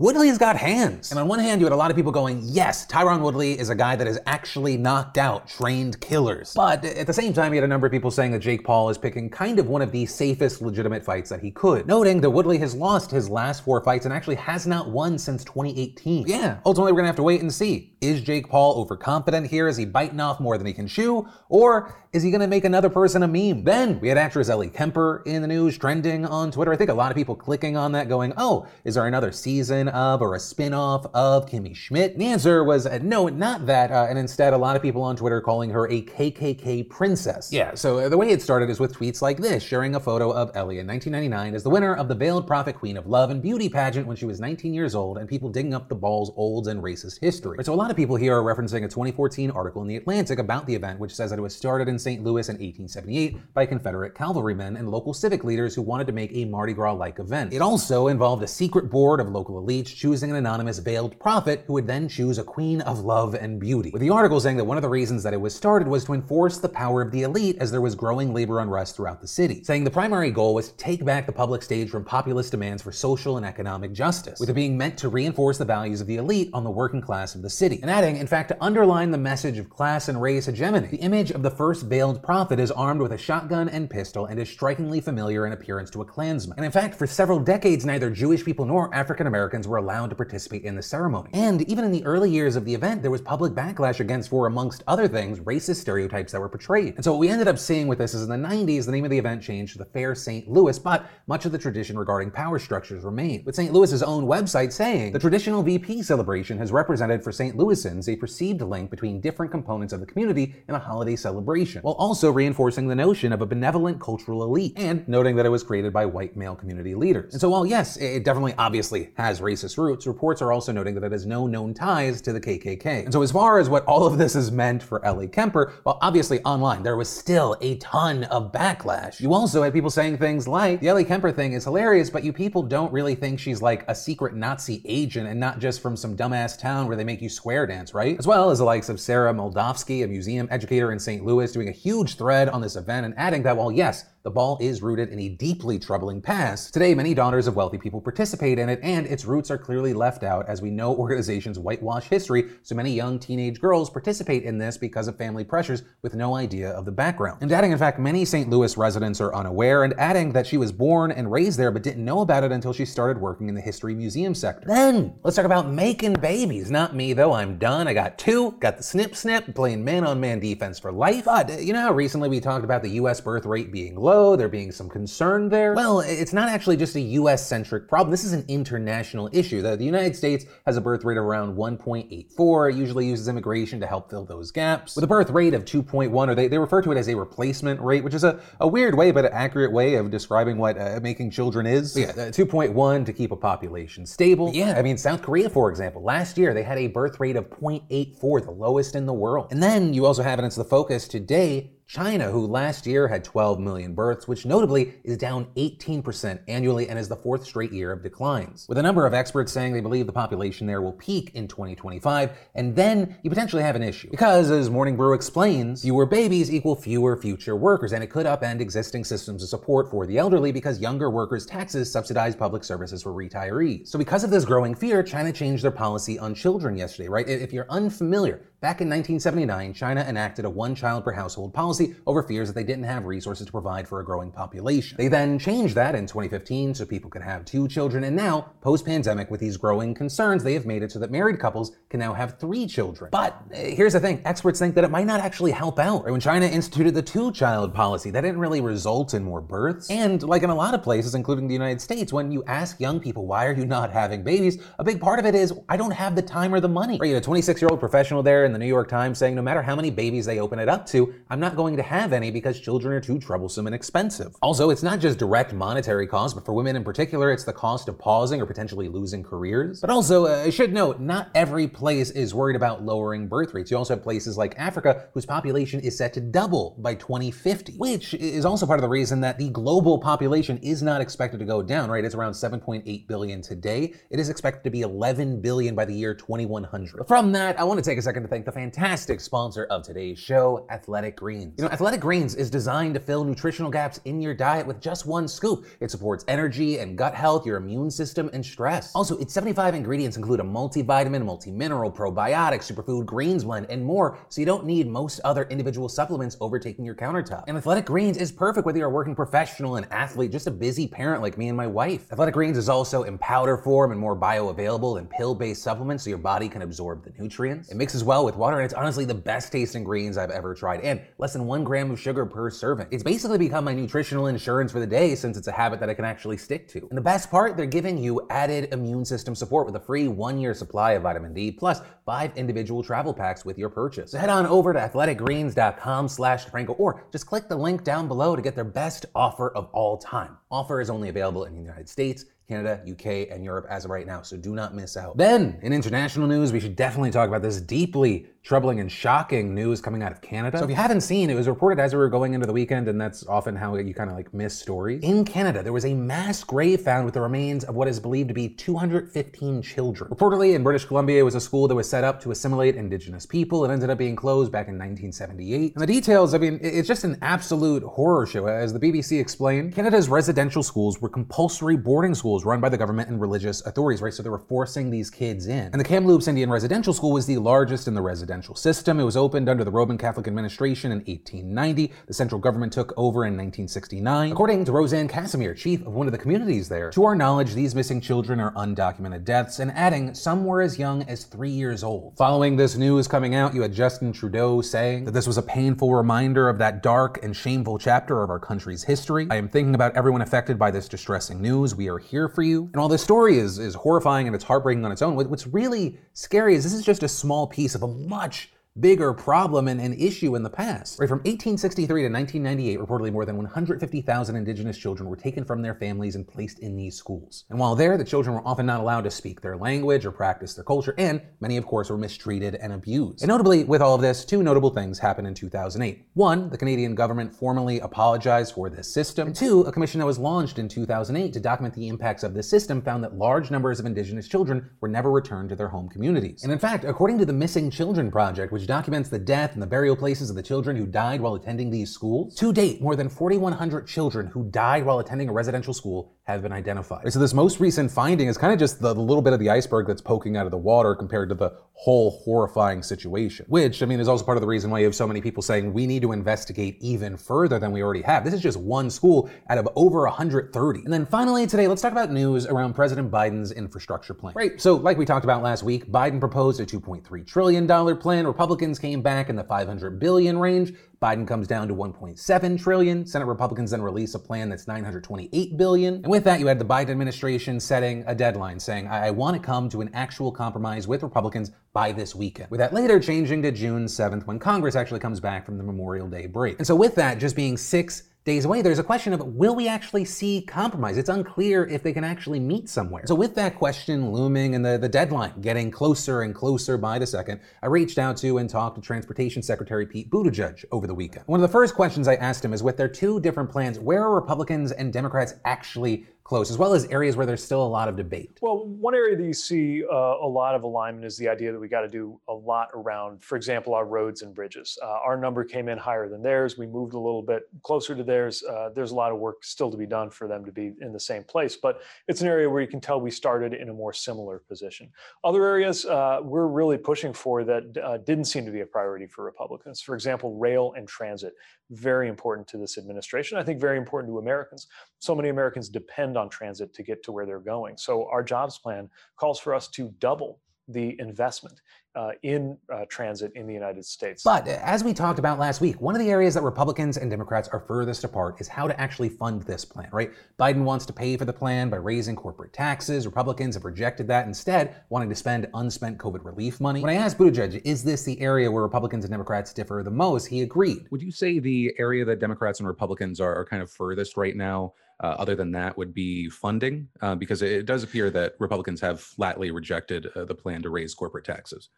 Woodley's 0.00 0.38
got 0.38 0.56
hands. 0.56 1.10
And 1.10 1.18
on 1.18 1.26
one 1.26 1.40
hand, 1.40 1.60
you 1.60 1.66
had 1.66 1.72
a 1.72 1.76
lot 1.76 1.90
of 1.90 1.96
people 1.96 2.12
going, 2.12 2.38
yes, 2.44 2.86
Tyron 2.86 3.20
Woodley 3.20 3.58
is 3.58 3.68
a 3.68 3.74
guy 3.74 3.96
that 3.96 4.06
has 4.06 4.16
actually 4.26 4.76
knocked 4.76 5.18
out 5.18 5.48
trained 5.48 6.00
killers. 6.00 6.52
But 6.54 6.84
at 6.84 7.08
the 7.08 7.12
same 7.12 7.32
time, 7.32 7.52
you 7.52 7.56
had 7.56 7.64
a 7.64 7.68
number 7.68 7.84
of 7.84 7.90
people 7.90 8.12
saying 8.12 8.30
that 8.30 8.38
Jake 8.38 8.62
Paul 8.62 8.90
is 8.90 8.96
picking 8.96 9.28
kind 9.28 9.58
of 9.58 9.66
one 9.66 9.82
of 9.82 9.90
the 9.90 10.06
safest 10.06 10.62
legitimate 10.62 11.04
fights 11.04 11.30
that 11.30 11.40
he 11.40 11.50
could. 11.50 11.88
Noting 11.88 12.20
that 12.20 12.30
Woodley 12.30 12.58
has 12.58 12.76
lost 12.76 13.10
his 13.10 13.28
last 13.28 13.64
four 13.64 13.82
fights 13.82 14.04
and 14.04 14.14
actually 14.14 14.36
has 14.36 14.68
not 14.68 14.88
won 14.88 15.18
since 15.18 15.42
2018. 15.42 16.28
Yeah, 16.28 16.58
ultimately, 16.64 16.92
we're 16.92 16.98
gonna 16.98 17.08
have 17.08 17.16
to 17.16 17.24
wait 17.24 17.40
and 17.40 17.52
see. 17.52 17.92
Is 18.00 18.20
Jake 18.20 18.48
Paul 18.48 18.80
overconfident 18.80 19.48
here? 19.48 19.66
Is 19.66 19.76
he 19.76 19.84
biting 19.84 20.20
off 20.20 20.38
more 20.38 20.56
than 20.56 20.68
he 20.68 20.72
can 20.72 20.86
chew? 20.86 21.26
Or 21.48 21.96
is 22.12 22.22
he 22.22 22.30
gonna 22.30 22.46
make 22.46 22.64
another 22.64 22.88
person 22.88 23.24
a 23.24 23.28
meme? 23.28 23.64
Then 23.64 23.98
we 23.98 24.06
had 24.06 24.16
actress 24.16 24.48
Ellie 24.48 24.68
Kemper 24.68 25.24
in 25.26 25.42
the 25.42 25.48
news 25.48 25.76
trending 25.76 26.24
on 26.24 26.52
Twitter. 26.52 26.72
I 26.72 26.76
think 26.76 26.90
a 26.90 26.94
lot 26.94 27.10
of 27.10 27.16
people 27.16 27.34
clicking 27.34 27.76
on 27.76 27.90
that 27.92 28.08
going, 28.08 28.32
oh, 28.36 28.68
is 28.84 28.94
there 28.94 29.04
another 29.06 29.32
season 29.32 29.87
of 29.88 30.22
or 30.22 30.34
a 30.34 30.40
spin-off 30.40 31.06
of 31.14 31.46
Kimmy 31.46 31.74
Schmidt? 31.74 32.18
The 32.18 32.26
answer 32.26 32.64
was 32.64 32.86
uh, 32.86 32.98
no, 33.02 33.28
not 33.28 33.66
that. 33.66 33.90
Uh, 33.90 34.06
and 34.08 34.18
instead, 34.18 34.52
a 34.52 34.58
lot 34.58 34.76
of 34.76 34.82
people 34.82 35.02
on 35.02 35.16
Twitter 35.16 35.40
calling 35.40 35.70
her 35.70 35.86
a 35.88 36.02
KKK 36.02 36.88
princess. 36.88 37.52
Yeah, 37.52 37.74
so 37.74 37.98
uh, 37.98 38.08
the 38.08 38.16
way 38.16 38.30
it 38.30 38.42
started 38.42 38.70
is 38.70 38.80
with 38.80 38.94
tweets 38.94 39.22
like 39.22 39.38
this, 39.38 39.62
sharing 39.62 39.94
a 39.94 40.00
photo 40.00 40.30
of 40.30 40.50
Ellie 40.54 40.78
in 40.78 40.86
1999 40.86 41.54
as 41.54 41.62
the 41.62 41.70
winner 41.70 41.94
of 41.94 42.08
the 42.08 42.14
Veiled 42.14 42.46
Prophet 42.46 42.74
Queen 42.74 42.96
of 42.96 43.06
Love 43.06 43.30
and 43.30 43.40
Beauty 43.40 43.68
pageant 43.68 44.06
when 44.06 44.16
she 44.16 44.26
was 44.26 44.40
19 44.40 44.74
years 44.74 44.94
old, 44.94 45.18
and 45.18 45.28
people 45.28 45.48
digging 45.48 45.74
up 45.74 45.88
the 45.88 45.94
ball's 45.94 46.32
old 46.36 46.68
and 46.68 46.82
racist 46.82 47.20
history. 47.20 47.62
So 47.62 47.72
a 47.72 47.76
lot 47.76 47.90
of 47.90 47.96
people 47.96 48.16
here 48.16 48.36
are 48.36 48.42
referencing 48.42 48.84
a 48.84 48.88
2014 48.88 49.50
article 49.50 49.82
in 49.82 49.88
The 49.88 49.96
Atlantic 49.96 50.38
about 50.38 50.66
the 50.66 50.74
event, 50.74 50.98
which 50.98 51.14
says 51.14 51.30
that 51.30 51.38
it 51.38 51.42
was 51.42 51.54
started 51.54 51.88
in 51.88 51.98
St. 51.98 52.22
Louis 52.22 52.48
in 52.48 52.54
1878 52.54 53.54
by 53.54 53.66
Confederate 53.66 54.14
cavalrymen 54.14 54.76
and 54.76 54.90
local 54.90 55.14
civic 55.14 55.44
leaders 55.44 55.74
who 55.74 55.82
wanted 55.82 56.06
to 56.06 56.12
make 56.12 56.32
a 56.32 56.44
Mardi 56.44 56.72
Gras-like 56.72 57.18
event. 57.18 57.52
It 57.52 57.62
also 57.62 58.08
involved 58.08 58.42
a 58.42 58.46
secret 58.46 58.90
board 58.90 59.20
of 59.20 59.28
local 59.28 59.62
elites 59.62 59.77
choosing 59.86 60.30
an 60.30 60.36
anonymous 60.36 60.78
veiled 60.78 61.18
prophet 61.20 61.64
who 61.66 61.74
would 61.74 61.86
then 61.86 62.08
choose 62.08 62.38
a 62.38 62.44
queen 62.44 62.80
of 62.82 63.00
love 63.00 63.34
and 63.34 63.60
beauty. 63.60 63.90
With 63.90 64.02
the 64.02 64.10
article 64.10 64.40
saying 64.40 64.56
that 64.56 64.64
one 64.64 64.76
of 64.76 64.82
the 64.82 64.88
reasons 64.88 65.22
that 65.22 65.32
it 65.32 65.40
was 65.40 65.54
started 65.54 65.86
was 65.86 66.04
to 66.06 66.14
enforce 66.14 66.58
the 66.58 66.68
power 66.68 67.02
of 67.02 67.10
the 67.10 67.22
elite 67.22 67.56
as 67.60 67.70
there 67.70 67.80
was 67.80 67.94
growing 67.94 68.32
labor 68.32 68.60
unrest 68.60 68.96
throughout 68.96 69.20
the 69.20 69.28
city, 69.28 69.62
saying 69.64 69.84
the 69.84 69.90
primary 69.90 70.30
goal 70.30 70.54
was 70.54 70.68
to 70.70 70.76
take 70.76 71.04
back 71.04 71.26
the 71.26 71.32
public 71.32 71.62
stage 71.62 71.90
from 71.90 72.04
populist 72.04 72.50
demands 72.50 72.82
for 72.82 72.92
social 72.92 73.36
and 73.36 73.46
economic 73.46 73.92
justice, 73.92 74.40
with 74.40 74.50
it 74.50 74.54
being 74.54 74.76
meant 74.76 74.98
to 74.98 75.08
reinforce 75.08 75.58
the 75.58 75.64
values 75.64 76.00
of 76.00 76.06
the 76.06 76.16
elite 76.16 76.50
on 76.52 76.64
the 76.64 76.70
working 76.70 77.00
class 77.00 77.34
of 77.34 77.42
the 77.42 77.50
city. 77.50 77.78
And 77.82 77.90
adding, 77.90 78.16
in 78.16 78.26
fact, 78.26 78.48
to 78.48 78.64
underline 78.64 79.10
the 79.10 79.18
message 79.18 79.58
of 79.58 79.70
class 79.70 80.08
and 80.08 80.20
race 80.20 80.46
hegemony, 80.46 80.88
the 80.88 80.96
image 80.98 81.30
of 81.30 81.42
the 81.42 81.50
first 81.50 81.86
veiled 81.86 82.22
prophet 82.22 82.58
is 82.58 82.72
armed 82.72 83.00
with 83.00 83.12
a 83.12 83.18
shotgun 83.18 83.68
and 83.68 83.88
pistol 83.88 84.26
and 84.26 84.40
is 84.40 84.48
strikingly 84.48 85.00
familiar 85.00 85.46
in 85.46 85.52
appearance 85.52 85.90
to 85.90 86.02
a 86.02 86.04
Klansman. 86.04 86.56
And 86.56 86.66
in 86.66 86.72
fact, 86.72 86.96
for 86.96 87.06
several 87.06 87.38
decades, 87.38 87.86
neither 87.86 88.10
Jewish 88.10 88.44
people 88.44 88.64
nor 88.64 88.92
African 88.92 89.26
Americans 89.26 89.67
were 89.68 89.76
allowed 89.76 90.10
to 90.10 90.16
participate 90.16 90.64
in 90.64 90.74
the 90.74 90.82
ceremony. 90.82 91.30
And 91.32 91.62
even 91.68 91.84
in 91.84 91.92
the 91.92 92.04
early 92.04 92.30
years 92.30 92.56
of 92.56 92.64
the 92.64 92.74
event, 92.74 93.02
there 93.02 93.10
was 93.10 93.20
public 93.20 93.52
backlash 93.52 94.00
against, 94.00 94.30
for 94.30 94.46
amongst 94.46 94.82
other 94.86 95.06
things, 95.06 95.40
racist 95.40 95.76
stereotypes 95.76 96.32
that 96.32 96.40
were 96.40 96.48
portrayed. 96.48 96.94
And 96.96 97.04
so 97.04 97.12
what 97.12 97.20
we 97.20 97.28
ended 97.28 97.48
up 97.48 97.58
seeing 97.58 97.86
with 97.86 97.98
this 97.98 98.14
is 98.14 98.22
in 98.22 98.28
the 98.28 98.48
90s, 98.48 98.86
the 98.86 98.92
name 98.92 99.04
of 99.04 99.10
the 99.10 99.18
event 99.18 99.42
changed 99.42 99.72
to 99.72 99.78
the 99.78 99.84
Fair 99.84 100.14
St. 100.14 100.48
Louis, 100.48 100.78
but 100.78 101.06
much 101.26 101.44
of 101.44 101.52
the 101.52 101.58
tradition 101.58 101.98
regarding 101.98 102.30
power 102.30 102.58
structures 102.58 103.04
remained. 103.04 103.44
With 103.46 103.54
St. 103.54 103.72
Louis's 103.72 104.02
own 104.02 104.26
website 104.26 104.72
saying, 104.72 105.12
the 105.12 105.18
traditional 105.18 105.62
VP 105.62 106.02
celebration 106.02 106.58
has 106.58 106.72
represented 106.72 107.22
for 107.22 107.32
St. 107.32 107.56
Louisans 107.56 108.08
a 108.08 108.16
perceived 108.16 108.62
link 108.62 108.90
between 108.90 109.20
different 109.20 109.52
components 109.52 109.92
of 109.92 110.00
the 110.00 110.06
community 110.06 110.54
in 110.68 110.74
a 110.74 110.78
holiday 110.78 111.16
celebration, 111.16 111.82
while 111.82 111.94
also 111.94 112.30
reinforcing 112.30 112.88
the 112.88 112.94
notion 112.94 113.32
of 113.32 113.42
a 113.42 113.46
benevolent 113.46 114.00
cultural 114.00 114.42
elite, 114.42 114.72
and 114.76 115.06
noting 115.08 115.36
that 115.36 115.46
it 115.46 115.50
was 115.50 115.62
created 115.62 115.92
by 115.92 116.06
white 116.06 116.36
male 116.36 116.54
community 116.54 116.94
leaders. 116.94 117.32
And 117.34 117.40
so 117.40 117.50
while 117.50 117.66
yes, 117.66 117.96
it 117.96 118.24
definitely 118.24 118.54
obviously 118.58 119.10
has 119.16 119.40
roots, 119.78 120.06
reports 120.06 120.42
are 120.42 120.52
also 120.52 120.72
noting 120.72 120.94
that 120.94 121.04
it 121.04 121.12
has 121.12 121.26
no 121.26 121.46
known 121.46 121.74
ties 121.74 122.20
to 122.22 122.32
the 122.32 122.40
KKK. 122.40 123.04
And 123.04 123.12
so 123.12 123.22
as 123.22 123.32
far 123.32 123.58
as 123.58 123.68
what 123.68 123.84
all 123.84 124.06
of 124.06 124.18
this 124.18 124.34
has 124.34 124.50
meant 124.50 124.82
for 124.82 125.04
Ellie 125.04 125.28
Kemper, 125.28 125.72
well 125.84 125.98
obviously 126.02 126.40
online 126.42 126.82
there 126.82 126.96
was 126.96 127.08
still 127.08 127.56
a 127.60 127.76
ton 127.76 128.24
of 128.24 128.52
backlash. 128.52 129.20
You 129.20 129.34
also 129.34 129.62
had 129.62 129.72
people 129.72 129.90
saying 129.90 130.18
things 130.18 130.48
like, 130.48 130.80
the 130.80 130.88
Ellie 130.88 131.04
Kemper 131.04 131.32
thing 131.32 131.52
is 131.52 131.64
hilarious, 131.64 132.10
but 132.10 132.24
you 132.24 132.32
people 132.32 132.62
don't 132.62 132.92
really 132.92 133.14
think 133.14 133.40
she's 133.40 133.60
like 133.62 133.84
a 133.88 133.94
secret 133.94 134.34
Nazi 134.34 134.82
agent 134.84 135.28
and 135.28 135.38
not 135.38 135.58
just 135.58 135.80
from 135.80 135.96
some 135.96 136.16
dumbass 136.16 136.58
town 136.58 136.86
where 136.86 136.96
they 136.96 137.04
make 137.04 137.20
you 137.20 137.28
square 137.28 137.66
dance, 137.66 137.94
right? 137.94 138.18
As 138.18 138.26
well 138.26 138.50
as 138.50 138.58
the 138.58 138.64
likes 138.64 138.88
of 138.88 139.00
Sarah 139.00 139.32
Moldovsky, 139.32 140.04
a 140.04 140.06
museum 140.06 140.48
educator 140.50 140.92
in 140.92 140.98
St. 140.98 141.24
Louis, 141.24 141.50
doing 141.52 141.68
a 141.68 141.72
huge 141.72 142.16
thread 142.16 142.48
on 142.48 142.60
this 142.60 142.76
event 142.76 143.06
and 143.06 143.14
adding 143.16 143.42
that 143.42 143.56
while 143.56 143.72
yes, 143.72 144.04
the 144.28 144.34
ball 144.34 144.58
is 144.60 144.82
rooted 144.82 145.08
in 145.08 145.18
a 145.20 145.30
deeply 145.30 145.78
troubling 145.78 146.20
past. 146.20 146.74
Today, 146.74 146.94
many 146.94 147.14
daughters 147.14 147.46
of 147.46 147.56
wealthy 147.56 147.78
people 147.78 147.98
participate 147.98 148.58
in 148.58 148.68
it, 148.68 148.78
and 148.82 149.06
its 149.06 149.24
roots 149.24 149.50
are 149.50 149.56
clearly 149.56 149.94
left 149.94 150.22
out 150.22 150.46
as 150.46 150.60
we 150.60 150.70
know 150.70 150.94
organizations 150.94 151.58
whitewash 151.58 152.04
history, 152.04 152.50
so 152.62 152.74
many 152.74 152.92
young 152.92 153.18
teenage 153.18 153.58
girls 153.58 153.88
participate 153.88 154.42
in 154.42 154.58
this 154.58 154.76
because 154.76 155.08
of 155.08 155.16
family 155.16 155.44
pressures 155.44 155.82
with 156.02 156.14
no 156.14 156.36
idea 156.36 156.72
of 156.72 156.84
the 156.84 156.92
background. 156.92 157.38
And 157.40 157.50
adding, 157.50 157.72
in 157.72 157.78
fact, 157.78 157.98
many 157.98 158.26
St. 158.26 158.50
Louis 158.50 158.76
residents 158.76 159.18
are 159.18 159.34
unaware, 159.34 159.84
and 159.84 159.94
adding 159.98 160.30
that 160.32 160.46
she 160.46 160.58
was 160.58 160.72
born 160.72 161.10
and 161.10 161.32
raised 161.32 161.58
there 161.58 161.70
but 161.70 161.82
didn't 161.82 162.04
know 162.04 162.20
about 162.20 162.44
it 162.44 162.52
until 162.52 162.74
she 162.74 162.84
started 162.84 163.18
working 163.18 163.48
in 163.48 163.54
the 163.54 163.62
history 163.62 163.94
museum 163.94 164.34
sector. 164.34 164.68
Then, 164.68 165.14
let's 165.22 165.36
talk 165.36 165.46
about 165.46 165.70
making 165.70 166.12
babies. 166.12 166.70
Not 166.70 166.94
me, 166.94 167.14
though. 167.14 167.32
I'm 167.32 167.56
done. 167.56 167.88
I 167.88 167.94
got 167.94 168.18
two, 168.18 168.50
got 168.60 168.76
the 168.76 168.82
snip 168.82 169.16
snip, 169.16 169.54
playing 169.54 169.82
man 169.82 170.06
on 170.06 170.20
man 170.20 170.38
defense 170.38 170.78
for 170.78 170.92
life. 170.92 171.24
But 171.24 171.62
you 171.62 171.72
know 171.72 171.80
how 171.80 171.94
recently 171.94 172.28
we 172.28 172.40
talked 172.40 172.66
about 172.66 172.82
the 172.82 172.90
US 172.90 173.22
birth 173.22 173.46
rate 173.46 173.72
being 173.72 173.96
low? 173.96 174.17
There 174.36 174.48
being 174.48 174.72
some 174.72 174.88
concern 174.88 175.48
there. 175.48 175.74
Well, 175.74 176.00
it's 176.00 176.32
not 176.32 176.48
actually 176.48 176.76
just 176.76 176.94
a 176.96 177.00
US 177.00 177.46
centric 177.46 177.88
problem. 177.88 178.10
This 178.10 178.24
is 178.24 178.32
an 178.32 178.44
international 178.48 179.28
issue. 179.32 179.62
The, 179.62 179.76
the 179.76 179.84
United 179.84 180.16
States 180.16 180.44
has 180.66 180.76
a 180.76 180.80
birth 180.80 181.04
rate 181.04 181.18
of 181.18 181.24
around 181.24 181.56
1.84. 181.56 182.70
It 182.70 182.76
usually 182.76 183.06
uses 183.06 183.28
immigration 183.28 183.80
to 183.80 183.86
help 183.86 184.10
fill 184.10 184.24
those 184.24 184.50
gaps. 184.50 184.94
With 184.94 185.04
a 185.04 185.08
birth 185.08 185.30
rate 185.30 185.54
of 185.54 185.64
2.1, 185.64 186.28
or 186.28 186.34
they, 186.34 186.48
they 186.48 186.58
refer 186.58 186.82
to 186.82 186.92
it 186.92 186.98
as 186.98 187.08
a 187.08 187.14
replacement 187.14 187.80
rate, 187.80 188.04
which 188.04 188.14
is 188.14 188.24
a, 188.24 188.40
a 188.60 188.66
weird 188.66 188.96
way, 188.96 189.10
but 189.10 189.24
an 189.24 189.32
accurate 189.32 189.72
way 189.72 189.94
of 189.94 190.10
describing 190.10 190.58
what 190.58 190.78
uh, 190.78 191.00
making 191.02 191.30
children 191.30 191.66
is. 191.66 191.94
But 191.94 192.00
yeah, 192.00 192.28
2.1 192.30 193.06
to 193.06 193.12
keep 193.12 193.32
a 193.32 193.36
population 193.36 194.06
stable. 194.06 194.46
But 194.46 194.54
yeah, 194.54 194.74
I 194.76 194.82
mean, 194.82 194.98
South 194.98 195.22
Korea, 195.22 195.48
for 195.48 195.70
example, 195.70 196.02
last 196.02 196.36
year 196.38 196.54
they 196.54 196.62
had 196.62 196.78
a 196.78 196.88
birth 196.88 197.20
rate 197.20 197.36
of 197.36 197.48
0.84, 197.50 198.44
the 198.44 198.50
lowest 198.50 198.94
in 198.94 199.06
the 199.06 199.12
world. 199.12 199.48
And 199.50 199.62
then 199.62 199.94
you 199.94 200.06
also 200.06 200.22
have 200.22 200.38
it 200.38 200.44
into 200.44 200.58
the 200.58 200.64
focus 200.64 201.06
today 201.08 201.72
China, 201.88 202.30
who 202.30 202.46
last 202.46 202.86
year 202.86 203.08
had 203.08 203.24
12 203.24 203.58
million 203.58 203.94
births, 203.94 204.28
which 204.28 204.44
notably 204.44 204.92
is 205.04 205.16
down 205.16 205.46
18% 205.56 206.38
annually 206.46 206.86
and 206.86 206.98
is 206.98 207.08
the 207.08 207.16
fourth 207.16 207.46
straight 207.46 207.72
year 207.72 207.90
of 207.90 208.02
declines. 208.02 208.66
With 208.68 208.76
a 208.76 208.82
number 208.82 209.06
of 209.06 209.14
experts 209.14 209.52
saying 209.52 209.72
they 209.72 209.80
believe 209.80 210.04
the 210.04 210.12
population 210.12 210.66
there 210.66 210.82
will 210.82 210.92
peak 210.92 211.30
in 211.32 211.48
2025, 211.48 212.32
and 212.54 212.76
then 212.76 213.16
you 213.22 213.30
potentially 213.30 213.62
have 213.62 213.74
an 213.74 213.82
issue. 213.82 214.10
Because, 214.10 214.50
as 214.50 214.68
Morning 214.68 214.98
Brew 214.98 215.14
explains, 215.14 215.80
fewer 215.80 216.04
babies 216.04 216.52
equal 216.52 216.76
fewer 216.76 217.16
future 217.16 217.56
workers, 217.56 217.92
and 217.92 218.04
it 218.04 218.10
could 218.10 218.26
upend 218.26 218.60
existing 218.60 219.04
systems 219.04 219.42
of 219.42 219.48
support 219.48 219.90
for 219.90 220.06
the 220.06 220.18
elderly 220.18 220.52
because 220.52 220.78
younger 220.80 221.08
workers' 221.08 221.46
taxes 221.46 221.90
subsidize 221.90 222.36
public 222.36 222.64
services 222.64 223.02
for 223.02 223.14
retirees. 223.14 223.88
So, 223.88 223.98
because 223.98 224.24
of 224.24 224.30
this 224.30 224.44
growing 224.44 224.74
fear, 224.74 225.02
China 225.02 225.32
changed 225.32 225.64
their 225.64 225.70
policy 225.70 226.18
on 226.18 226.34
children 226.34 226.76
yesterday, 226.76 227.08
right? 227.08 227.26
If 227.26 227.50
you're 227.50 227.66
unfamiliar, 227.70 228.42
Back 228.60 228.80
in 228.80 228.88
1979, 228.88 229.72
China 229.72 230.00
enacted 230.00 230.44
a 230.44 230.50
one 230.50 230.74
child 230.74 231.04
per 231.04 231.12
household 231.12 231.54
policy 231.54 231.94
over 232.08 232.24
fears 232.24 232.48
that 232.48 232.54
they 232.54 232.64
didn't 232.64 232.86
have 232.86 233.04
resources 233.04 233.46
to 233.46 233.52
provide 233.52 233.86
for 233.86 234.00
a 234.00 234.04
growing 234.04 234.32
population. 234.32 234.96
They 234.96 235.06
then 235.06 235.38
changed 235.38 235.76
that 235.76 235.94
in 235.94 236.08
2015 236.08 236.74
so 236.74 236.84
people 236.84 237.08
could 237.08 237.22
have 237.22 237.44
two 237.44 237.68
children, 237.68 238.02
and 238.02 238.16
now, 238.16 238.50
post 238.60 238.84
pandemic, 238.84 239.30
with 239.30 239.38
these 239.38 239.56
growing 239.56 239.94
concerns, 239.94 240.42
they 240.42 240.54
have 240.54 240.66
made 240.66 240.82
it 240.82 240.90
so 240.90 240.98
that 240.98 241.12
married 241.12 241.38
couples 241.38 241.76
can 241.88 242.00
now 242.00 242.12
have 242.12 242.40
three 242.40 242.66
children. 242.66 243.10
But 243.12 243.40
uh, 243.54 243.58
here's 243.58 243.92
the 243.92 244.00
thing 244.00 244.22
experts 244.24 244.58
think 244.58 244.74
that 244.74 244.82
it 244.82 244.90
might 244.90 245.06
not 245.06 245.20
actually 245.20 245.52
help 245.52 245.78
out. 245.78 246.10
When 246.10 246.18
China 246.18 246.46
instituted 246.46 246.96
the 246.96 247.02
two 247.02 247.30
child 247.30 247.72
policy, 247.72 248.10
that 248.10 248.22
didn't 248.22 248.40
really 248.40 248.60
result 248.60 249.14
in 249.14 249.22
more 249.22 249.40
births. 249.40 249.88
And 249.88 250.20
like 250.24 250.42
in 250.42 250.50
a 250.50 250.56
lot 250.56 250.74
of 250.74 250.82
places, 250.82 251.14
including 251.14 251.46
the 251.46 251.54
United 251.54 251.80
States, 251.80 252.12
when 252.12 252.32
you 252.32 252.42
ask 252.48 252.80
young 252.80 252.98
people, 252.98 253.24
why 253.24 253.46
are 253.46 253.54
you 253.54 253.66
not 253.66 253.92
having 253.92 254.24
babies? 254.24 254.60
A 254.80 254.84
big 254.84 255.00
part 255.00 255.20
of 255.20 255.26
it 255.26 255.36
is, 255.36 255.52
I 255.68 255.76
don't 255.76 255.92
have 255.92 256.16
the 256.16 256.22
time 256.22 256.52
or 256.52 256.58
the 256.58 256.68
money. 256.68 256.98
Right? 256.98 257.06
You 257.06 257.14
had 257.14 257.22
a 257.22 257.24
26 257.24 257.62
year 257.62 257.68
old 257.70 257.78
professional 257.78 258.20
there 258.24 258.47
in 258.48 258.52
the 258.52 258.58
New 258.58 258.66
York 258.66 258.88
Times 258.88 259.18
saying 259.18 259.34
no 259.34 259.42
matter 259.42 259.62
how 259.62 259.76
many 259.76 259.90
babies 259.90 260.26
they 260.26 260.40
open 260.40 260.58
it 260.58 260.68
up 260.68 260.86
to, 260.86 261.14
I'm 261.30 261.38
not 261.38 261.54
going 261.54 261.76
to 261.76 261.82
have 261.82 262.12
any 262.12 262.30
because 262.30 262.58
children 262.58 262.94
are 262.94 263.00
too 263.00 263.18
troublesome 263.18 263.66
and 263.66 263.74
expensive. 263.74 264.34
Also, 264.42 264.70
it's 264.70 264.82
not 264.82 264.98
just 264.98 265.18
direct 265.18 265.52
monetary 265.52 266.06
cost, 266.06 266.34
but 266.34 266.44
for 266.44 266.52
women 266.52 266.74
in 266.74 266.82
particular, 266.82 267.30
it's 267.30 267.44
the 267.44 267.52
cost 267.52 267.88
of 267.88 267.98
pausing 267.98 268.40
or 268.40 268.46
potentially 268.46 268.88
losing 268.88 269.22
careers. 269.22 269.80
But 269.80 269.90
also, 269.90 270.26
uh, 270.26 270.44
I 270.46 270.50
should 270.50 270.72
note, 270.72 270.98
not 270.98 271.28
every 271.34 271.68
place 271.68 272.10
is 272.10 272.34
worried 272.34 272.56
about 272.56 272.82
lowering 272.82 273.28
birth 273.28 273.54
rates. 273.54 273.70
You 273.70 273.76
also 273.76 273.94
have 273.94 274.02
places 274.02 274.38
like 274.38 274.54
Africa 274.58 275.08
whose 275.12 275.26
population 275.26 275.80
is 275.80 275.96
set 275.96 276.14
to 276.14 276.20
double 276.20 276.76
by 276.78 276.94
2050, 276.94 277.74
which 277.74 278.14
is 278.14 278.44
also 278.44 278.66
part 278.66 278.78
of 278.78 278.82
the 278.82 278.88
reason 278.88 279.20
that 279.20 279.38
the 279.38 279.50
global 279.50 279.98
population 279.98 280.58
is 280.58 280.82
not 280.82 281.00
expected 281.00 281.38
to 281.38 281.44
go 281.44 281.62
down, 281.62 281.90
right? 281.90 282.04
It's 282.04 282.14
around 282.14 282.32
7.8 282.32 283.06
billion 283.06 283.42
today. 283.42 283.92
It 284.10 284.18
is 284.18 284.30
expected 284.30 284.64
to 284.64 284.70
be 284.70 284.80
11 284.80 285.40
billion 285.42 285.74
by 285.74 285.84
the 285.84 285.94
year 285.94 286.14
2100. 286.14 287.06
From 287.06 287.32
that, 287.32 287.58
I 287.58 287.64
want 287.64 287.78
to 287.78 287.84
take 287.84 287.98
a 287.98 288.02
second 288.02 288.22
to 288.22 288.28
thank 288.28 288.37
the 288.44 288.52
fantastic 288.52 288.78
fantastic 289.08 289.20
sponsor 289.20 289.64
of 289.66 289.82
today's 289.82 290.18
show, 290.18 290.66
Athletic 290.70 291.16
Greens. 291.16 291.54
You 291.56 291.64
know, 291.64 291.70
Athletic 291.70 292.00
Greens 292.00 292.34
is 292.34 292.50
designed 292.50 292.94
to 292.94 293.00
fill 293.00 293.24
nutritional 293.24 293.70
gaps 293.70 294.00
in 294.04 294.20
your 294.20 294.34
diet 294.34 294.66
with 294.66 294.80
just 294.80 295.06
one 295.06 295.26
scoop. 295.26 295.66
It 295.80 295.90
supports 295.90 296.24
energy 296.28 296.78
and 296.78 296.96
gut 296.96 297.14
health, 297.14 297.46
your 297.46 297.56
immune 297.56 297.90
system, 297.90 298.28
and 298.32 298.44
stress. 298.44 298.94
Also, 298.94 299.16
its 299.18 299.32
75 299.32 299.74
ingredients 299.74 300.16
include 300.16 300.40
a 300.40 300.42
multivitamin, 300.42 301.24
multi-mineral, 301.24 301.90
probiotic, 301.90 302.60
superfood 302.60 303.06
greens 303.06 303.44
blend, 303.44 303.66
and 303.70 303.84
more, 303.84 304.18
so 304.28 304.40
you 304.40 304.46
don't 304.46 304.66
need 304.66 304.86
most 304.86 305.20
other 305.24 305.44
individual 305.44 305.88
supplements 305.88 306.36
overtaking 306.40 306.84
your 306.84 306.94
countertop. 306.94 307.44
And 307.48 307.56
Athletic 307.56 307.86
Greens 307.86 308.16
is 308.16 308.30
perfect 308.30 308.66
whether 308.66 308.78
you're 308.78 308.88
a 308.88 308.92
working 308.92 309.14
professional, 309.14 309.76
an 309.76 309.86
athlete, 309.90 310.30
just 310.30 310.46
a 310.46 310.50
busy 310.50 310.86
parent 310.86 311.22
like 311.22 311.38
me 311.38 311.48
and 311.48 311.56
my 311.56 311.66
wife. 311.66 312.12
Athletic 312.12 312.34
Greens 312.34 312.58
is 312.58 312.68
also 312.68 313.04
in 313.04 313.16
powder 313.18 313.56
form 313.56 313.92
and 313.92 314.00
more 314.00 314.16
bioavailable 314.16 314.96
than 314.96 315.06
pill-based 315.06 315.62
supplements 315.62 316.04
so 316.04 316.10
your 316.10 316.18
body 316.18 316.48
can 316.48 316.62
absorb 316.62 317.04
the 317.04 317.12
nutrients. 317.22 317.70
It 317.70 317.76
mixes 317.76 318.04
well 318.04 318.24
with 318.24 318.27
water 318.36 318.56
and 318.56 318.64
it's 318.64 318.74
honestly 318.74 319.04
the 319.04 319.14
best 319.14 319.52
tasting 319.52 319.84
greens 319.84 320.16
I've 320.16 320.30
ever 320.30 320.54
tried, 320.54 320.80
and 320.80 321.00
less 321.18 321.32
than 321.32 321.46
one 321.46 321.64
gram 321.64 321.90
of 321.90 322.00
sugar 322.00 322.26
per 322.26 322.50
serving. 322.50 322.88
It's 322.90 323.02
basically 323.02 323.38
become 323.38 323.64
my 323.64 323.74
nutritional 323.74 324.26
insurance 324.26 324.72
for 324.72 324.80
the 324.80 324.86
day 324.86 325.14
since 325.14 325.36
it's 325.36 325.48
a 325.48 325.52
habit 325.52 325.80
that 325.80 325.88
I 325.88 325.94
can 325.94 326.04
actually 326.04 326.36
stick 326.36 326.68
to. 326.68 326.86
And 326.88 326.96
the 326.96 327.02
best 327.02 327.30
part, 327.30 327.56
they're 327.56 327.66
giving 327.66 327.98
you 327.98 328.26
added 328.30 328.72
immune 328.72 329.04
system 329.04 329.34
support 329.34 329.66
with 329.66 329.76
a 329.76 329.80
free 329.80 330.08
one 330.08 330.38
year 330.38 330.54
supply 330.54 330.92
of 330.92 331.02
vitamin 331.02 331.34
D 331.34 331.50
plus 331.50 331.80
five 332.04 332.36
individual 332.36 332.82
travel 332.82 333.12
packs 333.14 333.44
with 333.44 333.58
your 333.58 333.68
purchase. 333.68 334.12
So 334.12 334.18
head 334.18 334.30
on 334.30 334.46
over 334.46 334.72
to 334.72 334.78
athleticgreens.com 334.78 336.08
slash 336.08 336.46
Franco 336.46 336.74
or 336.74 337.04
just 337.12 337.26
click 337.26 337.48
the 337.48 337.56
link 337.56 337.84
down 337.84 338.08
below 338.08 338.36
to 338.36 338.42
get 338.42 338.54
their 338.54 338.64
best 338.64 339.06
offer 339.14 339.50
of 339.50 339.68
all 339.72 339.98
time. 339.98 340.36
Offer 340.50 340.80
is 340.80 340.90
only 340.90 341.08
available 341.08 341.44
in 341.44 341.54
the 341.54 341.60
United 341.60 341.88
States. 341.88 342.24
Canada, 342.48 342.80
UK, 342.90 343.28
and 343.30 343.44
Europe 343.44 343.66
as 343.68 343.84
of 343.84 343.90
right 343.90 344.06
now, 344.06 344.22
so 344.22 344.34
do 344.34 344.54
not 344.54 344.74
miss 344.74 344.96
out. 344.96 345.18
Then, 345.18 345.58
in 345.60 345.74
international 345.74 346.26
news, 346.26 346.50
we 346.50 346.60
should 346.60 346.76
definitely 346.76 347.10
talk 347.10 347.28
about 347.28 347.42
this 347.42 347.60
deeply 347.60 348.26
troubling 348.42 348.80
and 348.80 348.90
shocking 348.90 349.54
news 349.54 349.82
coming 349.82 350.02
out 350.02 350.10
of 350.10 350.22
Canada. 350.22 350.56
So 350.56 350.64
if 350.64 350.70
you 350.70 350.76
haven't 350.76 351.02
seen, 351.02 351.28
it 351.28 351.34
was 351.34 351.46
reported 351.46 351.78
as 351.78 351.92
we 351.92 351.98
were 351.98 352.08
going 352.08 352.32
into 352.32 352.46
the 352.46 352.52
weekend, 352.54 352.88
and 352.88 352.98
that's 352.98 353.26
often 353.26 353.54
how 353.54 353.76
you 353.76 353.92
kind 353.92 354.08
of 354.08 354.16
like 354.16 354.32
miss 354.32 354.58
stories. 354.58 355.02
In 355.02 355.26
Canada, 355.26 355.62
there 355.62 355.74
was 355.74 355.84
a 355.84 355.92
mass 355.92 356.42
grave 356.42 356.80
found 356.80 357.04
with 357.04 357.12
the 357.12 357.20
remains 357.20 357.64
of 357.64 357.74
what 357.74 357.86
is 357.86 358.00
believed 358.00 358.28
to 358.28 358.34
be 358.34 358.48
215 358.48 359.60
children. 359.60 360.10
Reportedly, 360.10 360.54
in 360.54 360.62
British 360.62 360.86
Columbia, 360.86 361.20
it 361.20 361.24
was 361.24 361.34
a 361.34 361.40
school 361.42 361.68
that 361.68 361.74
was 361.74 361.90
set 361.90 362.02
up 362.02 362.22
to 362.22 362.30
assimilate 362.30 362.76
indigenous 362.76 363.26
people. 363.26 363.66
It 363.66 363.70
ended 363.70 363.90
up 363.90 363.98
being 363.98 364.16
closed 364.16 364.50
back 364.50 364.68
in 364.68 364.78
1978. 364.78 365.74
And 365.74 365.82
the 365.82 365.86
details, 365.86 366.32
I 366.32 366.38
mean, 366.38 366.58
it's 366.62 366.88
just 366.88 367.04
an 367.04 367.18
absolute 367.20 367.82
horror 367.82 368.24
show. 368.24 368.46
As 368.46 368.72
the 368.72 368.80
BBC 368.80 369.20
explained, 369.20 369.74
Canada's 369.74 370.08
residential 370.08 370.62
schools 370.62 371.02
were 371.02 371.10
compulsory 371.10 371.76
boarding 371.76 372.14
schools 372.14 372.37
run 372.44 372.60
by 372.60 372.68
the 372.68 372.78
government 372.78 373.08
and 373.08 373.20
religious 373.20 373.64
authorities, 373.66 374.02
right? 374.02 374.12
So 374.12 374.22
they 374.22 374.30
were 374.30 374.38
forcing 374.38 374.90
these 374.90 375.10
kids 375.10 375.46
in. 375.46 375.66
And 375.72 375.80
the 375.80 375.84
Kamloops 375.84 376.28
Indian 376.28 376.50
Residential 376.50 376.92
School 376.92 377.12
was 377.12 377.26
the 377.26 377.38
largest 377.38 377.88
in 377.88 377.94
the 377.94 378.02
residential 378.02 378.54
system. 378.54 379.00
It 379.00 379.04
was 379.04 379.16
opened 379.16 379.48
under 379.48 379.64
the 379.64 379.70
Roman 379.70 379.98
Catholic 379.98 380.26
administration 380.26 380.92
in 380.92 380.98
1890. 380.98 381.92
The 382.06 382.14
central 382.14 382.40
government 382.40 382.72
took 382.72 382.92
over 382.96 383.24
in 383.24 383.32
1969. 383.32 384.32
According 384.32 384.64
to 384.64 384.72
Rosanne 384.72 385.08
Casimir, 385.08 385.54
chief 385.54 385.86
of 385.86 385.94
one 385.94 386.06
of 386.06 386.12
the 386.12 386.18
communities 386.18 386.68
there, 386.68 386.90
to 386.90 387.04
our 387.04 387.14
knowledge, 387.14 387.54
these 387.54 387.74
missing 387.74 388.00
children 388.00 388.40
are 388.40 388.52
undocumented 388.52 389.24
deaths, 389.24 389.58
and 389.58 389.70
adding, 389.72 390.14
some 390.14 390.44
were 390.44 390.60
as 390.60 390.78
young 390.78 391.02
as 391.04 391.24
three 391.24 391.50
years 391.50 391.82
old. 391.82 392.16
Following 392.16 392.56
this 392.56 392.76
news 392.76 393.08
coming 393.08 393.34
out, 393.34 393.54
you 393.54 393.62
had 393.62 393.72
Justin 393.72 394.12
Trudeau 394.12 394.60
saying 394.60 395.04
that 395.04 395.12
this 395.12 395.26
was 395.26 395.38
a 395.38 395.42
painful 395.42 395.94
reminder 395.94 396.48
of 396.48 396.58
that 396.58 396.82
dark 396.82 397.22
and 397.22 397.34
shameful 397.34 397.78
chapter 397.78 398.22
of 398.22 398.30
our 398.30 398.38
country's 398.38 398.84
history. 398.84 399.26
I 399.30 399.36
am 399.36 399.48
thinking 399.48 399.74
about 399.74 399.96
everyone 399.96 400.22
affected 400.22 400.58
by 400.58 400.70
this 400.70 400.88
distressing 400.88 401.40
news. 401.40 401.74
We 401.74 401.88
are 401.88 401.98
here 401.98 402.27
for 402.34 402.42
you. 402.42 402.64
And 402.72 402.76
while 402.76 402.88
this 402.88 403.02
story 403.02 403.38
is, 403.38 403.58
is 403.58 403.74
horrifying 403.74 404.26
and 404.26 404.34
it's 404.34 404.44
heartbreaking 404.44 404.84
on 404.84 404.92
its 404.92 405.02
own, 405.02 405.14
what's 405.16 405.46
really 405.46 405.98
scary 406.12 406.54
is 406.54 406.64
this 406.64 406.72
is 406.72 406.84
just 406.84 407.02
a 407.02 407.08
small 407.08 407.46
piece 407.46 407.74
of 407.74 407.82
a 407.82 407.88
much 407.88 408.50
bigger 408.80 409.12
problem 409.12 409.68
and 409.68 409.80
an 409.80 409.94
issue 409.94 410.36
in 410.36 410.42
the 410.42 410.50
past. 410.50 410.98
Right, 410.98 411.08
from 411.08 411.18
1863 411.18 411.86
to 412.02 412.08
1998, 412.08 412.78
reportedly 412.78 413.12
more 413.12 413.24
than 413.24 413.36
150,000 413.36 414.36
indigenous 414.36 414.78
children 414.78 415.08
were 415.08 415.16
taken 415.16 415.44
from 415.44 415.62
their 415.62 415.74
families 415.74 416.14
and 416.14 416.26
placed 416.26 416.60
in 416.60 416.76
these 416.76 416.96
schools. 416.96 417.44
And 417.50 417.58
while 417.58 417.74
there, 417.74 417.96
the 417.98 418.04
children 418.04 418.34
were 418.34 418.46
often 418.46 418.66
not 418.66 418.80
allowed 418.80 419.02
to 419.02 419.10
speak 419.10 419.40
their 419.40 419.56
language 419.56 420.04
or 420.04 420.12
practice 420.12 420.54
their 420.54 420.64
culture, 420.64 420.94
and 420.98 421.20
many, 421.40 421.56
of 421.56 421.66
course, 421.66 421.90
were 421.90 421.98
mistreated 421.98 422.54
and 422.56 422.72
abused. 422.72 423.22
And 423.22 423.28
notably, 423.28 423.64
with 423.64 423.82
all 423.82 423.94
of 423.94 424.00
this, 424.00 424.24
two 424.24 424.42
notable 424.42 424.70
things 424.70 424.98
happened 424.98 425.26
in 425.26 425.34
2008. 425.34 426.06
One, 426.14 426.50
the 426.50 426.58
Canadian 426.58 426.94
government 426.94 427.34
formally 427.34 427.80
apologized 427.80 428.54
for 428.54 428.70
this 428.70 428.92
system. 428.92 429.28
And 429.28 429.36
two, 429.36 429.62
a 429.62 429.72
commission 429.72 429.98
that 430.00 430.06
was 430.06 430.18
launched 430.18 430.58
in 430.58 430.68
2008 430.68 431.32
to 431.32 431.40
document 431.40 431.74
the 431.74 431.88
impacts 431.88 432.22
of 432.22 432.34
this 432.34 432.48
system 432.48 432.82
found 432.82 433.02
that 433.04 433.16
large 433.16 433.50
numbers 433.50 433.80
of 433.80 433.86
indigenous 433.86 434.28
children 434.28 434.70
were 434.80 434.88
never 434.88 435.10
returned 435.10 435.48
to 435.48 435.56
their 435.56 435.68
home 435.68 435.88
communities. 435.88 436.44
And 436.44 436.52
in 436.52 436.58
fact, 436.58 436.84
according 436.84 437.18
to 437.18 437.26
the 437.26 437.32
Missing 437.32 437.70
Children 437.70 438.10
Project, 438.10 438.52
which 438.52 438.67
documents 438.68 439.08
the 439.08 439.18
death 439.18 439.54
and 439.54 439.62
the 439.62 439.66
burial 439.66 439.96
places 439.96 440.28
of 440.28 440.36
the 440.36 440.42
children 440.42 440.76
who 440.76 440.86
died 440.86 441.20
while 441.22 441.34
attending 441.34 441.70
these 441.70 441.90
schools. 441.90 442.36
To 442.36 442.52
date, 442.52 442.82
more 442.82 442.94
than 442.94 443.08
4,100 443.08 443.88
children 443.88 444.26
who 444.26 444.44
died 444.50 444.84
while 444.84 444.98
attending 444.98 445.30
a 445.30 445.32
residential 445.32 445.72
school 445.72 446.12
have 446.24 446.42
been 446.42 446.52
identified. 446.52 447.10
So 447.10 447.18
this 447.18 447.32
most 447.32 447.58
recent 447.58 447.90
finding 447.90 448.28
is 448.28 448.36
kind 448.36 448.52
of 448.52 448.58
just 448.58 448.82
the 448.82 448.94
little 448.94 449.22
bit 449.22 449.32
of 449.32 449.40
the 449.40 449.48
iceberg 449.48 449.86
that's 449.86 450.02
poking 450.02 450.36
out 450.36 450.44
of 450.44 450.50
the 450.50 450.58
water 450.58 450.94
compared 450.94 451.30
to 451.30 451.34
the 451.34 451.52
whole 451.72 452.10
horrifying 452.22 452.82
situation. 452.82 453.46
Which, 453.48 453.82
I 453.82 453.86
mean, 453.86 453.98
is 453.98 454.08
also 454.08 454.24
part 454.26 454.36
of 454.36 454.42
the 454.42 454.46
reason 454.46 454.70
why 454.70 454.80
you 454.80 454.84
have 454.84 454.94
so 454.94 455.06
many 455.06 455.22
people 455.22 455.42
saying 455.42 455.72
we 455.72 455.86
need 455.86 456.02
to 456.02 456.12
investigate 456.12 456.76
even 456.80 457.16
further 457.16 457.58
than 457.58 457.72
we 457.72 457.82
already 457.82 458.02
have. 458.02 458.24
This 458.24 458.34
is 458.34 458.42
just 458.42 458.58
one 458.58 458.90
school 458.90 459.30
out 459.48 459.56
of 459.56 459.68
over 459.76 460.02
130. 460.02 460.80
And 460.84 460.92
then 460.92 461.06
finally 461.06 461.46
today, 461.46 461.66
let's 461.66 461.80
talk 461.80 461.92
about 461.92 462.10
news 462.10 462.44
around 462.44 462.74
President 462.74 463.10
Biden's 463.10 463.52
infrastructure 463.52 464.12
plan. 464.12 464.34
Right, 464.36 464.60
so 464.60 464.74
like 464.74 464.98
we 464.98 465.06
talked 465.06 465.24
about 465.24 465.42
last 465.42 465.62
week, 465.62 465.86
Biden 465.86 466.20
proposed 466.20 466.60
a 466.60 466.66
$2.3 466.66 467.26
trillion 467.26 467.66
plan. 467.96 468.26
Republicans 468.26 468.57
came 468.58 469.02
back 469.02 469.28
in 469.28 469.36
the 469.36 469.44
500 469.44 469.98
billion 469.98 470.38
range. 470.38 470.72
Biden 471.00 471.26
comes 471.26 471.46
down 471.46 471.68
to 471.68 471.74
1.7 471.74 472.60
trillion. 472.60 473.06
Senate 473.06 473.26
Republicans 473.26 473.70
then 473.70 473.80
release 473.80 474.14
a 474.14 474.18
plan 474.18 474.48
that's 474.48 474.66
928 474.66 475.56
billion. 475.56 475.94
And 475.94 476.08
with 476.08 476.24
that, 476.24 476.40
you 476.40 476.46
had 476.46 476.58
the 476.58 476.64
Biden 476.64 476.90
administration 476.90 477.60
setting 477.60 478.02
a 478.06 478.14
deadline 478.14 478.58
saying, 478.58 478.88
I, 478.88 479.06
I 479.06 479.10
want 479.10 479.36
to 479.36 479.42
come 479.42 479.68
to 479.68 479.80
an 479.80 479.90
actual 479.94 480.32
compromise 480.32 480.88
with 480.88 481.02
Republicans 481.02 481.52
by 481.72 481.92
this 481.92 482.14
weekend. 482.14 482.50
With 482.50 482.58
that 482.58 482.74
later 482.74 482.98
changing 482.98 483.42
to 483.42 483.52
June 483.52 483.86
7th 483.86 484.26
when 484.26 484.38
Congress 484.38 484.74
actually 484.74 485.00
comes 485.00 485.20
back 485.20 485.46
from 485.46 485.56
the 485.56 485.64
Memorial 485.64 486.08
Day 486.08 486.26
break. 486.26 486.58
And 486.58 486.66
so 486.66 486.74
with 486.74 486.96
that 486.96 487.18
just 487.18 487.36
being 487.36 487.56
six 487.56 488.02
days 488.28 488.44
away, 488.44 488.62
there's 488.62 488.78
a 488.78 488.84
question 488.84 489.12
of 489.12 489.20
will 489.24 489.56
we 489.56 489.66
actually 489.66 490.04
see 490.04 490.42
compromise? 490.42 490.98
It's 490.98 491.08
unclear 491.08 491.66
if 491.66 491.82
they 491.82 491.92
can 491.92 492.04
actually 492.04 492.38
meet 492.38 492.68
somewhere. 492.68 493.02
So, 493.06 493.14
with 493.14 493.34
that 493.36 493.56
question 493.56 494.12
looming 494.12 494.54
and 494.54 494.64
the, 494.64 494.78
the 494.78 494.88
deadline 494.88 495.40
getting 495.40 495.70
closer 495.70 496.22
and 496.22 496.34
closer 496.34 496.76
by 496.76 496.98
the 496.98 497.06
second, 497.06 497.40
I 497.62 497.66
reached 497.66 497.98
out 497.98 498.16
to 498.18 498.38
and 498.38 498.48
talked 498.48 498.76
to 498.76 498.82
Transportation 498.82 499.42
Secretary 499.42 499.86
Pete 499.86 500.10
Buttigieg 500.10 500.64
over 500.70 500.86
the 500.86 500.94
weekend. 500.94 501.24
One 501.26 501.40
of 501.40 501.48
the 501.48 501.52
first 501.52 501.74
questions 501.74 502.06
I 502.06 502.16
asked 502.16 502.44
him 502.44 502.52
is 502.52 502.62
with 502.62 502.76
their 502.76 502.88
two 502.88 503.18
different 503.20 503.50
plans, 503.50 503.78
where 503.78 504.02
are 504.02 504.14
Republicans 504.14 504.72
and 504.72 504.92
Democrats 504.92 505.34
actually 505.44 506.06
close, 506.28 506.50
as 506.50 506.58
well 506.58 506.74
as 506.74 506.84
areas 506.86 507.16
where 507.16 507.24
there's 507.24 507.42
still 507.42 507.64
a 507.64 507.66
lot 507.66 507.88
of 507.88 507.96
debate? 507.96 508.38
Well, 508.42 508.66
one 508.66 508.94
area 508.94 509.16
that 509.16 509.24
you 509.24 509.32
see 509.32 509.82
uh, 509.90 509.94
a 509.94 510.28
lot 510.28 510.54
of 510.54 510.62
alignment 510.62 511.06
is 511.06 511.16
the 511.16 511.26
idea 511.26 511.52
that 511.52 511.58
we 511.58 511.68
got 511.68 511.80
to 511.80 511.88
do 511.88 512.20
a 512.28 512.34
lot 512.34 512.68
around, 512.74 513.22
for 513.22 513.34
example, 513.34 513.72
our 513.72 513.86
roads 513.86 514.20
and 514.20 514.34
bridges. 514.34 514.78
Uh, 514.82 514.86
our 514.86 515.16
number 515.16 515.42
came 515.42 515.70
in 515.70 515.78
higher 515.78 516.06
than 516.06 516.22
theirs. 516.22 516.58
We 516.58 516.66
moved 516.66 516.92
a 516.92 516.98
little 516.98 517.22
bit 517.22 517.44
closer 517.62 517.96
to 517.96 518.04
theirs. 518.04 518.42
Uh, 518.42 518.68
there's 518.74 518.90
a 518.90 518.94
lot 518.94 519.10
of 519.10 519.18
work 519.18 519.42
still 519.42 519.70
to 519.70 519.78
be 519.78 519.86
done 519.86 520.10
for 520.10 520.28
them 520.28 520.44
to 520.44 520.52
be 520.52 520.74
in 520.82 520.92
the 520.92 521.00
same 521.00 521.24
place, 521.24 521.56
but 521.56 521.80
it's 522.08 522.20
an 522.20 522.28
area 522.28 522.48
where 522.48 522.60
you 522.60 522.68
can 522.68 522.80
tell 522.80 523.00
we 523.00 523.10
started 523.10 523.54
in 523.54 523.70
a 523.70 523.72
more 523.72 523.94
similar 523.94 524.40
position. 524.40 524.90
Other 525.24 525.46
areas 525.46 525.86
uh, 525.86 526.20
we're 526.22 526.46
really 526.46 526.76
pushing 526.76 527.14
for 527.14 527.42
that 527.44 527.64
uh, 527.82 527.96
didn't 527.98 528.26
seem 528.26 528.44
to 528.44 528.52
be 528.52 528.60
a 528.60 528.66
priority 528.66 529.06
for 529.06 529.24
Republicans. 529.24 529.80
For 529.80 529.94
example, 529.94 530.36
rail 530.36 530.74
and 530.76 530.86
transit, 530.86 531.32
very 531.70 532.08
important 532.08 532.48
to 532.48 532.58
this 532.58 532.78
administration. 532.78 533.38
I 533.38 533.42
think 533.42 533.60
very 533.60 533.76
important 533.76 534.12
to 534.12 534.18
Americans. 534.18 534.68
So 534.98 535.14
many 535.14 535.28
Americans 535.28 535.68
depend 535.68 536.16
on 536.16 536.28
transit 536.30 536.72
to 536.74 536.82
get 536.82 537.02
to 537.04 537.12
where 537.12 537.26
they're 537.26 537.38
going. 537.38 537.76
So 537.76 538.08
our 538.10 538.22
jobs 538.22 538.58
plan 538.58 538.88
calls 539.16 539.38
for 539.38 539.54
us 539.54 539.68
to 539.68 539.92
double 539.98 540.40
the 540.68 540.96
investment 541.00 541.60
uh, 541.96 542.10
in 542.22 542.56
uh, 542.72 542.84
transit 542.88 543.32
in 543.34 543.46
the 543.46 543.52
United 543.52 543.84
States. 543.84 544.22
But 544.22 544.46
as 544.46 544.84
we 544.84 544.94
talked 544.94 545.18
about 545.18 545.38
last 545.38 545.60
week, 545.60 545.80
one 545.80 545.96
of 545.96 546.00
the 546.00 546.10
areas 546.10 546.34
that 546.34 546.42
Republicans 546.42 546.96
and 546.96 547.10
Democrats 547.10 547.48
are 547.48 547.58
furthest 547.58 548.04
apart 548.04 548.40
is 548.40 548.46
how 548.46 548.68
to 548.68 548.80
actually 548.80 549.08
fund 549.08 549.42
this 549.42 549.64
plan, 549.64 549.88
right? 549.90 550.12
Biden 550.38 550.62
wants 550.62 550.86
to 550.86 550.92
pay 550.92 551.16
for 551.16 551.24
the 551.24 551.32
plan 551.32 551.70
by 551.70 551.78
raising 551.78 552.14
corporate 552.14 552.52
taxes. 552.52 553.06
Republicans 553.06 553.56
have 553.56 553.64
rejected 553.64 554.06
that, 554.08 554.26
instead, 554.26 554.76
wanting 554.90 555.08
to 555.08 555.14
spend 555.14 555.48
unspent 555.54 555.98
COVID 555.98 556.24
relief 556.24 556.60
money. 556.60 556.82
When 556.82 556.90
I 556.90 557.00
asked 557.00 557.18
Buttigieg, 557.18 557.62
is 557.64 557.82
this 557.82 558.04
the 558.04 558.20
area 558.20 558.50
where 558.50 558.62
Republicans 558.62 559.04
and 559.04 559.10
Democrats 559.10 559.52
differ 559.52 559.82
the 559.82 559.90
most, 559.90 560.26
he 560.26 560.42
agreed. 560.42 560.86
Would 560.90 561.02
you 561.02 561.10
say 561.10 561.38
the 561.38 561.74
area 561.78 562.04
that 562.04 562.20
Democrats 562.20 562.60
and 562.60 562.68
Republicans 562.68 563.20
are, 563.20 563.34
are 563.34 563.44
kind 563.44 563.62
of 563.62 563.70
furthest 563.70 564.16
right 564.16 564.36
now? 564.36 564.74
Uh, 565.00 565.14
other 565.16 565.36
than 565.36 565.52
that 565.52 565.76
would 565.78 565.94
be 565.94 566.28
funding, 566.28 566.88
uh, 567.02 567.14
because 567.14 567.40
it 567.40 567.66
does 567.66 567.84
appear 567.84 568.10
that 568.10 568.34
Republicans 568.40 568.80
have 568.80 569.00
flatly 569.00 569.52
rejected 569.52 570.08
uh, 570.16 570.24
the 570.24 570.34
plan 570.34 570.60
to 570.60 570.70
raise 570.70 570.92
corporate 570.92 571.24
taxes. 571.24 571.68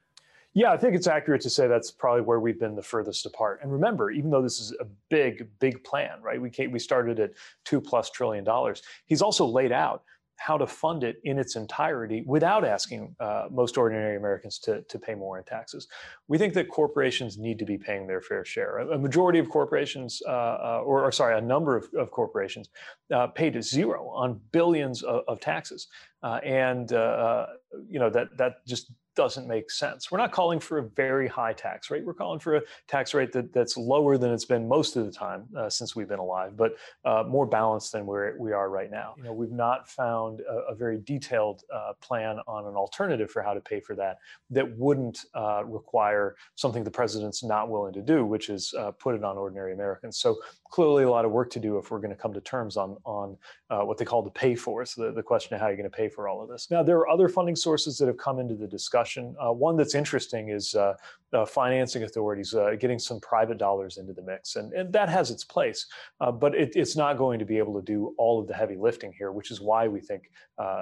Yeah, 0.52 0.72
I 0.72 0.78
think 0.78 0.96
it's 0.96 1.06
accurate 1.06 1.42
to 1.42 1.50
say 1.50 1.68
that's 1.68 1.92
probably 1.92 2.22
where 2.22 2.40
we've 2.40 2.58
been 2.58 2.74
the 2.74 2.82
furthest 2.82 3.24
apart. 3.26 3.60
And 3.62 3.70
remember, 3.70 4.10
even 4.10 4.30
though 4.30 4.42
this 4.42 4.58
is 4.58 4.74
a 4.80 4.86
big, 5.08 5.48
big 5.60 5.84
plan, 5.84 6.20
right? 6.22 6.40
We 6.40 6.50
we 6.68 6.78
started 6.78 7.20
at 7.20 7.32
two 7.64 7.80
plus 7.80 8.10
trillion 8.10 8.42
dollars. 8.42 8.82
He's 9.06 9.22
also 9.22 9.46
laid 9.46 9.70
out 9.70 10.02
how 10.40 10.56
to 10.56 10.66
fund 10.66 11.04
it 11.04 11.20
in 11.24 11.38
its 11.38 11.54
entirety 11.54 12.24
without 12.26 12.64
asking 12.64 13.14
uh, 13.20 13.44
most 13.50 13.76
ordinary 13.76 14.16
Americans 14.16 14.58
to, 14.58 14.80
to 14.82 14.98
pay 14.98 15.14
more 15.14 15.36
in 15.36 15.44
taxes. 15.44 15.86
We 16.28 16.38
think 16.38 16.54
that 16.54 16.70
corporations 16.70 17.36
need 17.36 17.58
to 17.58 17.66
be 17.66 17.76
paying 17.76 18.06
their 18.06 18.22
fair 18.22 18.42
share. 18.42 18.78
A, 18.78 18.98
majority 18.98 19.38
of 19.38 19.50
corporations, 19.50 20.22
uh, 20.26 20.30
uh, 20.30 20.82
or, 20.82 21.04
or, 21.04 21.12
sorry, 21.12 21.36
a 21.36 21.42
number 21.42 21.76
of, 21.76 21.92
of 21.94 22.10
corporations 22.10 22.70
uh, 23.14 23.26
paid 23.26 23.62
zero 23.62 24.08
on 24.14 24.40
billions 24.50 25.02
of, 25.02 25.24
of 25.28 25.40
taxes. 25.40 25.88
Uh, 26.22 26.40
and, 26.42 26.94
uh, 26.94 27.44
you 27.86 28.00
know, 28.00 28.08
that, 28.08 28.34
that 28.38 28.66
just 28.66 28.92
doesn't 29.20 29.46
make 29.46 29.70
sense. 29.70 30.10
We're 30.10 30.16
not 30.16 30.32
calling 30.32 30.58
for 30.58 30.78
a 30.78 30.82
very 30.82 31.28
high 31.28 31.52
tax 31.52 31.90
rate. 31.90 32.06
We're 32.06 32.14
calling 32.14 32.40
for 32.40 32.56
a 32.56 32.62
tax 32.88 33.12
rate 33.12 33.32
that, 33.32 33.52
that's 33.52 33.76
lower 33.76 34.16
than 34.16 34.32
it's 34.32 34.46
been 34.46 34.66
most 34.66 34.96
of 34.96 35.04
the 35.04 35.12
time 35.12 35.44
uh, 35.54 35.68
since 35.68 35.94
we've 35.94 36.08
been 36.08 36.24
alive, 36.30 36.56
but 36.56 36.76
uh, 37.04 37.24
more 37.28 37.44
balanced 37.44 37.92
than 37.92 38.06
we're, 38.06 38.34
we 38.38 38.54
are 38.54 38.70
right 38.70 38.90
now. 38.90 39.12
You 39.18 39.24
know, 39.24 39.34
we've 39.34 39.52
not 39.52 39.86
found 39.90 40.40
a, 40.40 40.72
a 40.72 40.74
very 40.74 40.98
detailed 41.12 41.64
uh, 41.70 41.92
plan 42.00 42.38
on 42.46 42.66
an 42.66 42.76
alternative 42.76 43.30
for 43.30 43.42
how 43.42 43.52
to 43.52 43.60
pay 43.60 43.78
for 43.78 43.94
that 43.96 44.16
that 44.48 44.66
wouldn't 44.78 45.26
uh, 45.34 45.64
require 45.66 46.34
something 46.54 46.82
the 46.82 46.90
president's 46.90 47.44
not 47.44 47.68
willing 47.68 47.92
to 47.92 48.02
do, 48.14 48.24
which 48.24 48.48
is 48.48 48.72
uh, 48.78 48.90
put 48.92 49.14
it 49.14 49.22
on 49.22 49.36
ordinary 49.36 49.74
Americans. 49.74 50.16
So 50.16 50.38
clearly 50.70 51.04
a 51.04 51.10
lot 51.10 51.26
of 51.26 51.30
work 51.30 51.50
to 51.50 51.60
do 51.60 51.76
if 51.76 51.90
we're 51.90 51.98
going 51.98 52.16
to 52.16 52.22
come 52.24 52.32
to 52.32 52.40
terms 52.40 52.78
on, 52.78 52.96
on 53.04 53.36
uh, 53.68 53.82
what 53.82 53.98
they 53.98 54.06
call 54.06 54.22
the 54.22 54.30
pay 54.30 54.54
for, 54.54 54.86
so 54.86 55.02
the, 55.02 55.12
the 55.12 55.22
question 55.22 55.54
of 55.54 55.60
how 55.60 55.66
you're 55.66 55.76
going 55.76 55.90
to 55.90 55.96
pay 56.02 56.08
for 56.08 56.26
all 56.26 56.40
of 56.42 56.48
this. 56.48 56.70
Now, 56.70 56.82
there 56.82 56.96
are 56.96 57.08
other 57.10 57.28
funding 57.28 57.56
sources 57.56 57.98
that 57.98 58.06
have 58.06 58.16
come 58.16 58.38
into 58.38 58.54
the 58.54 58.66
discussion. 58.66 59.09
Uh, 59.18 59.52
one 59.52 59.76
that's 59.76 59.94
interesting 59.94 60.50
is 60.50 60.74
uh, 60.74 60.94
uh 61.32 61.44
financing 61.44 62.02
authorities 62.02 62.54
uh, 62.54 62.70
getting 62.78 62.98
some 62.98 63.20
private 63.20 63.58
dollars 63.58 63.98
into 63.98 64.12
the 64.12 64.22
mix, 64.22 64.56
and, 64.56 64.72
and 64.72 64.92
that 64.92 65.08
has 65.08 65.30
its 65.30 65.44
place, 65.44 65.86
uh, 66.20 66.30
but 66.30 66.54
it, 66.54 66.72
it's 66.74 66.96
not 66.96 67.18
going 67.18 67.38
to 67.38 67.44
be 67.44 67.58
able 67.58 67.74
to 67.74 67.84
do 67.84 68.14
all 68.18 68.40
of 68.40 68.46
the 68.46 68.54
heavy 68.54 68.76
lifting 68.76 69.12
here, 69.16 69.32
which 69.32 69.50
is 69.50 69.60
why 69.60 69.88
we 69.88 70.00
think, 70.00 70.30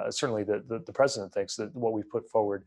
certainly 0.09 0.43
the, 0.43 0.63
the, 0.67 0.79
the, 0.85 0.93
president 0.93 1.33
thinks 1.33 1.55
that 1.55 1.73
what 1.75 1.93
we've 1.93 2.09
put 2.09 2.29
forward 2.29 2.65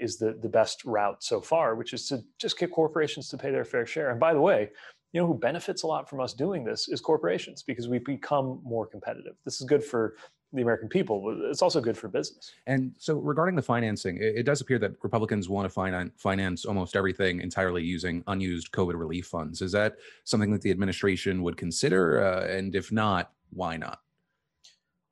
is 0.00 0.18
the, 0.18 0.36
the 0.42 0.48
best 0.48 0.84
route 0.84 1.22
so 1.22 1.40
far, 1.40 1.74
which 1.74 1.92
is 1.92 2.08
to 2.08 2.20
just 2.38 2.58
get 2.58 2.70
corporations 2.70 3.28
to 3.28 3.36
pay 3.36 3.50
their 3.50 3.64
fair 3.64 3.86
share. 3.86 4.10
And 4.10 4.18
by 4.18 4.34
the 4.34 4.40
way, 4.40 4.70
you 5.12 5.20
know 5.20 5.26
who 5.26 5.34
benefits 5.34 5.84
a 5.84 5.86
lot 5.86 6.08
from 6.08 6.20
us 6.20 6.34
doing 6.34 6.64
this 6.64 6.88
is 6.88 7.00
corporations 7.00 7.62
because 7.62 7.88
we 7.88 7.98
become 7.98 8.60
more 8.62 8.86
competitive. 8.86 9.34
This 9.44 9.60
is 9.60 9.66
good 9.66 9.82
for 9.82 10.16
the 10.52 10.62
American 10.62 10.88
people, 10.88 11.36
it's 11.50 11.62
also 11.62 11.80
good 11.80 11.96
for 11.96 12.08
business. 12.08 12.52
And 12.66 12.94
so, 12.98 13.14
regarding 13.14 13.54
the 13.54 13.62
financing, 13.62 14.16
it, 14.16 14.36
it 14.36 14.42
does 14.44 14.60
appear 14.60 14.78
that 14.78 14.92
Republicans 15.02 15.48
want 15.48 15.66
to 15.66 15.68
finance 15.68 16.12
finance 16.16 16.64
almost 16.64 16.96
everything 16.96 17.40
entirely 17.40 17.82
using 17.82 18.24
unused 18.26 18.72
COVID 18.72 18.98
relief 18.98 19.26
funds. 19.26 19.60
Is 19.60 19.72
that 19.72 19.96
something 20.24 20.50
that 20.52 20.62
the 20.62 20.70
administration 20.70 21.42
would 21.42 21.56
consider? 21.56 22.22
Uh, 22.24 22.46
and 22.46 22.74
if 22.74 22.90
not, 22.90 23.32
why 23.50 23.76
not? 23.76 24.00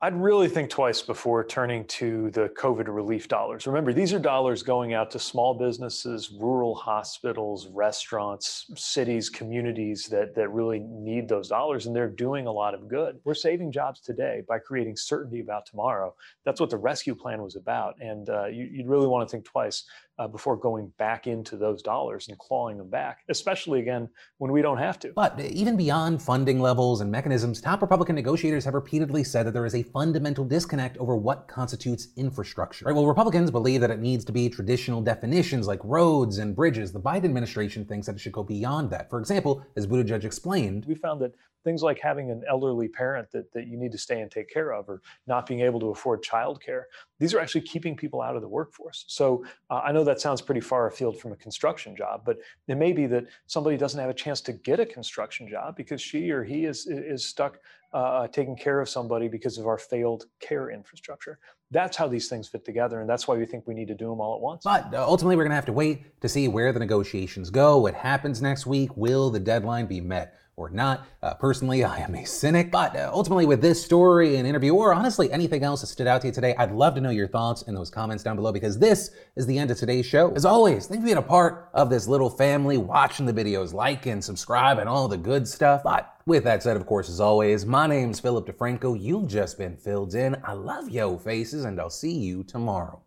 I'd 0.03 0.15
really 0.15 0.49
think 0.49 0.69
twice 0.69 1.01
before 1.01 1.43
turning 1.43 1.87
to 1.87 2.31
the 2.33 2.51
COVID 2.51 2.85
relief 2.87 3.29
dollars. 3.29 3.67
Remember, 3.67 3.95
these 3.95 4.13
are 4.13 4.19
dollars 4.19 4.63
going 4.63 4.93
out 4.93 5.11
to 5.13 5.19
small 5.19 5.55
businesses, 5.55 6.31
rural 6.39 6.75
hospitals, 6.75 7.69
restaurants, 7.69 8.71
cities, 8.77 9.31
communities 9.31 10.05
that, 10.09 10.35
that 10.35 10.51
really 10.51 10.81
need 10.81 11.31
those 11.31 11.49
dollars, 11.49 11.87
and 11.87 11.97
they're 11.97 12.11
doing 12.11 12.47
a 12.47 12.53
lot 12.53 12.75
of 12.75 12.89
good. 12.89 13.19
We're 13.25 13.33
saving 13.33 13.73
jobs 13.73 14.01
today 14.01 14.43
by 14.47 14.59
creating 14.59 14.97
certainty 14.97 15.41
about 15.41 15.65
tomorrow. 15.65 16.15
That's 16.45 16.61
what 16.61 16.69
the 16.69 16.77
rescue 16.77 17.15
plan 17.15 17.41
was 17.41 17.57
about. 17.57 17.95
And 17.99 18.29
uh, 18.29 18.49
you, 18.49 18.69
would 18.77 18.91
really 18.91 19.07
want 19.07 19.27
to 19.27 19.33
think 19.33 19.47
twice 19.47 19.85
uh, 20.19 20.29
before 20.29 20.57
going 20.57 20.93
back 20.99 21.27
into 21.27 21.57
those 21.57 21.83
dollars 21.83 22.29
and 22.29 22.39
clawing 22.39 22.79
them 22.79 22.89
back, 22.89 23.21
especially 23.29 23.81
again 23.81 24.09
when 24.39 24.53
we 24.53 24.63
don't 24.63 24.79
have 24.79 24.99
to. 25.01 25.13
But 25.15 25.39
even 25.41 25.77
beyond 25.77 26.23
funding 26.23 26.61
levels 26.61 27.01
and 27.01 27.11
mechanisms, 27.11 27.61
top 27.61 27.83
Republican 27.83 28.15
negotiators 28.15 28.65
have 28.65 28.75
repeatedly 28.75 29.25
said 29.25 29.47
that 29.47 29.53
there 29.53 29.67
is 29.67 29.75
a 29.75 29.86
fundamental 29.93 30.45
disconnect 30.45 30.97
over 30.99 31.17
what 31.17 31.49
constitutes 31.49 32.09
infrastructure. 32.17 32.85
Right? 32.85 32.95
Well, 32.95 33.07
Republicans 33.07 33.51
believe 33.51 33.81
that 33.81 33.91
it 33.91 34.01
needs 34.01 34.25
to 34.27 34.33
be 34.33 34.49
traditional 34.49 35.01
definitions 35.01 35.67
like 35.67 35.81
roads 35.85 36.39
and 36.39 36.55
bridges. 36.55 36.93
The 36.93 37.01
Biden 37.01 37.25
administration 37.25 37.85
thinks 37.85 38.07
that 38.07 38.17
it 38.17 38.21
should 38.21 38.33
go 38.33 38.43
beyond 38.43 38.91
that. 38.91 39.11
For 39.11 39.19
example, 39.19 39.65
as 39.77 39.87
Buttigieg 39.87 40.25
explained, 40.25 40.85
we 40.87 40.95
found 40.95 41.21
that 41.23 41.33
things 41.67 41.83
like 41.83 41.99
having 42.01 42.31
an 42.31 42.45
elderly 42.49 42.87
parent 42.87 43.29
that, 43.33 43.53
that 43.53 43.67
you 43.67 43.77
need 43.77 43.91
to 43.91 43.99
stay 43.99 44.21
and 44.21 44.31
take 44.31 44.49
care 44.49 44.73
of 44.73 44.89
or 44.89 45.03
not 45.27 45.47
being 45.47 45.63
able 45.63 45.81
to 45.81 45.91
afford 45.91 46.23
childcare 46.23 46.85
these 47.19 47.35
are 47.35 47.41
actually 47.41 47.61
keeping 47.61 47.97
people 47.97 48.23
out 48.23 48.37
of 48.37 48.43
the 48.43 48.49
workforce 48.49 49.05
so 49.09 49.45
uh, 49.71 49.81
i 49.85 49.91
know 49.91 50.05
that 50.05 50.21
sounds 50.21 50.41
pretty 50.41 50.61
far 50.61 50.87
afield 50.87 51.19
from 51.19 51.33
a 51.33 51.37
construction 51.37 51.97
job 51.97 52.23
but 52.25 52.39
it 52.69 52.77
may 52.77 52.93
be 52.93 53.07
that 53.07 53.25
somebody 53.47 53.77
doesn't 53.77 53.99
have 53.99 54.09
a 54.09 54.15
chance 54.15 54.41
to 54.41 54.53
get 54.53 54.79
a 54.79 54.87
construction 54.87 55.49
job 55.49 55.75
because 55.77 56.01
she 56.01 56.31
or 56.31 56.45
he 56.45 56.67
is 56.67 56.87
is 56.87 57.27
stuck 57.27 57.59
uh, 57.97 58.29
taking 58.29 58.57
care 58.57 58.81
of 58.81 58.89
somebody 58.89 59.27
because 59.27 59.57
of 59.57 59.67
our 59.67 59.79
failed 59.79 60.27
care 60.39 60.71
infrastructure. 60.71 61.39
That's 61.71 61.97
how 61.97 62.07
these 62.07 62.29
things 62.29 62.47
fit 62.47 62.65
together 62.65 63.01
and 63.01 63.09
that's 63.09 63.27
why 63.27 63.37
we 63.37 63.47
think 63.47 63.67
we 63.67 63.75
need 63.75 63.89
to 63.89 63.95
do 63.95 64.11
them 64.11 64.21
all 64.21 64.37
at 64.37 64.43
once. 64.43 64.65
But 64.65 64.93
uh, 64.93 65.05
ultimately 65.07 65.37
we're 65.37 65.45
going 65.45 65.51
to 65.51 65.57
have 65.57 65.67
to 65.67 65.73
wait 65.73 66.21
to 66.21 66.29
see 66.29 66.47
where 66.47 66.73
the 66.73 66.79
negotiations 66.79 67.49
go 67.49 67.79
what 67.79 67.95
happens 67.95 68.43
next 68.43 68.67
week 68.67 68.95
will 68.97 69.31
the 69.31 69.41
deadline 69.41 69.87
be 69.87 70.01
met 70.01 70.39
or 70.57 70.71
not. 70.71 71.07
Uh, 71.23 71.35
personally, 71.35 71.85
I 71.85 71.99
am 71.99 72.15
a 72.15 72.25
cynic, 72.25 72.71
but 72.71 72.97
uh, 72.97 73.11
ultimately, 73.13 73.45
with 73.45 73.61
this 73.61 73.83
story 73.85 74.37
and 74.37 74.47
interview, 74.47 74.75
or 74.75 74.95
honestly 74.95 75.31
anything 75.31 75.63
else 75.63 75.83
that 75.83 75.89
stood 75.89 76.07
out 76.07 76.23
to 76.23 76.29
you 76.29 76.33
today, 76.33 76.55
I'd 76.57 76.73
love 76.73 76.95
to 76.95 77.01
know 77.01 77.11
your 77.11 77.29
thoughts 77.29 77.63
in 77.63 77.75
those 77.75 77.91
comments 77.91 78.25
down 78.25 78.37
below 78.37 78.53
because 78.53 78.79
this 78.79 79.11
is 79.37 79.47
the 79.47 79.59
end 79.59 79.71
of 79.71 79.77
today's 79.77 80.07
show. 80.07 80.33
As 80.35 80.45
always, 80.45 80.87
thank 80.87 80.99
you 80.99 81.03
for 81.03 81.07
being 81.07 81.19
a 81.19 81.23
part 81.23 81.69
of 81.75 81.91
this 81.91 82.09
little 82.09 82.31
family, 82.31 82.79
watching 82.79 83.27
the 83.27 83.33
videos, 83.33 83.73
like 83.75 84.07
and 84.07 84.25
subscribe, 84.25 84.79
and 84.79 84.89
all 84.89 85.09
the 85.09 85.19
good 85.19 85.47
stuff. 85.47 85.83
But 85.83 86.15
with 86.27 86.45
that 86.45 86.63
said, 86.63 86.77
of 86.77 86.87
course, 86.87 87.09
as 87.11 87.21
always, 87.21 87.67
my 87.67 87.87
name's 87.87 88.19
Philip 88.19 88.47
DeFranco. 88.47 89.01
You've 89.01 89.29
just 89.29 89.59
been 89.59 89.77
filled 89.77 90.15
in. 90.15 90.37
I 90.43 90.55
love 90.55 90.89
yo 90.89 91.19
faces, 91.19 91.65
and 91.67 91.79
I'll 91.79 91.91
see 91.91 92.15
you 92.15 92.43
tomorrow. 92.43 93.03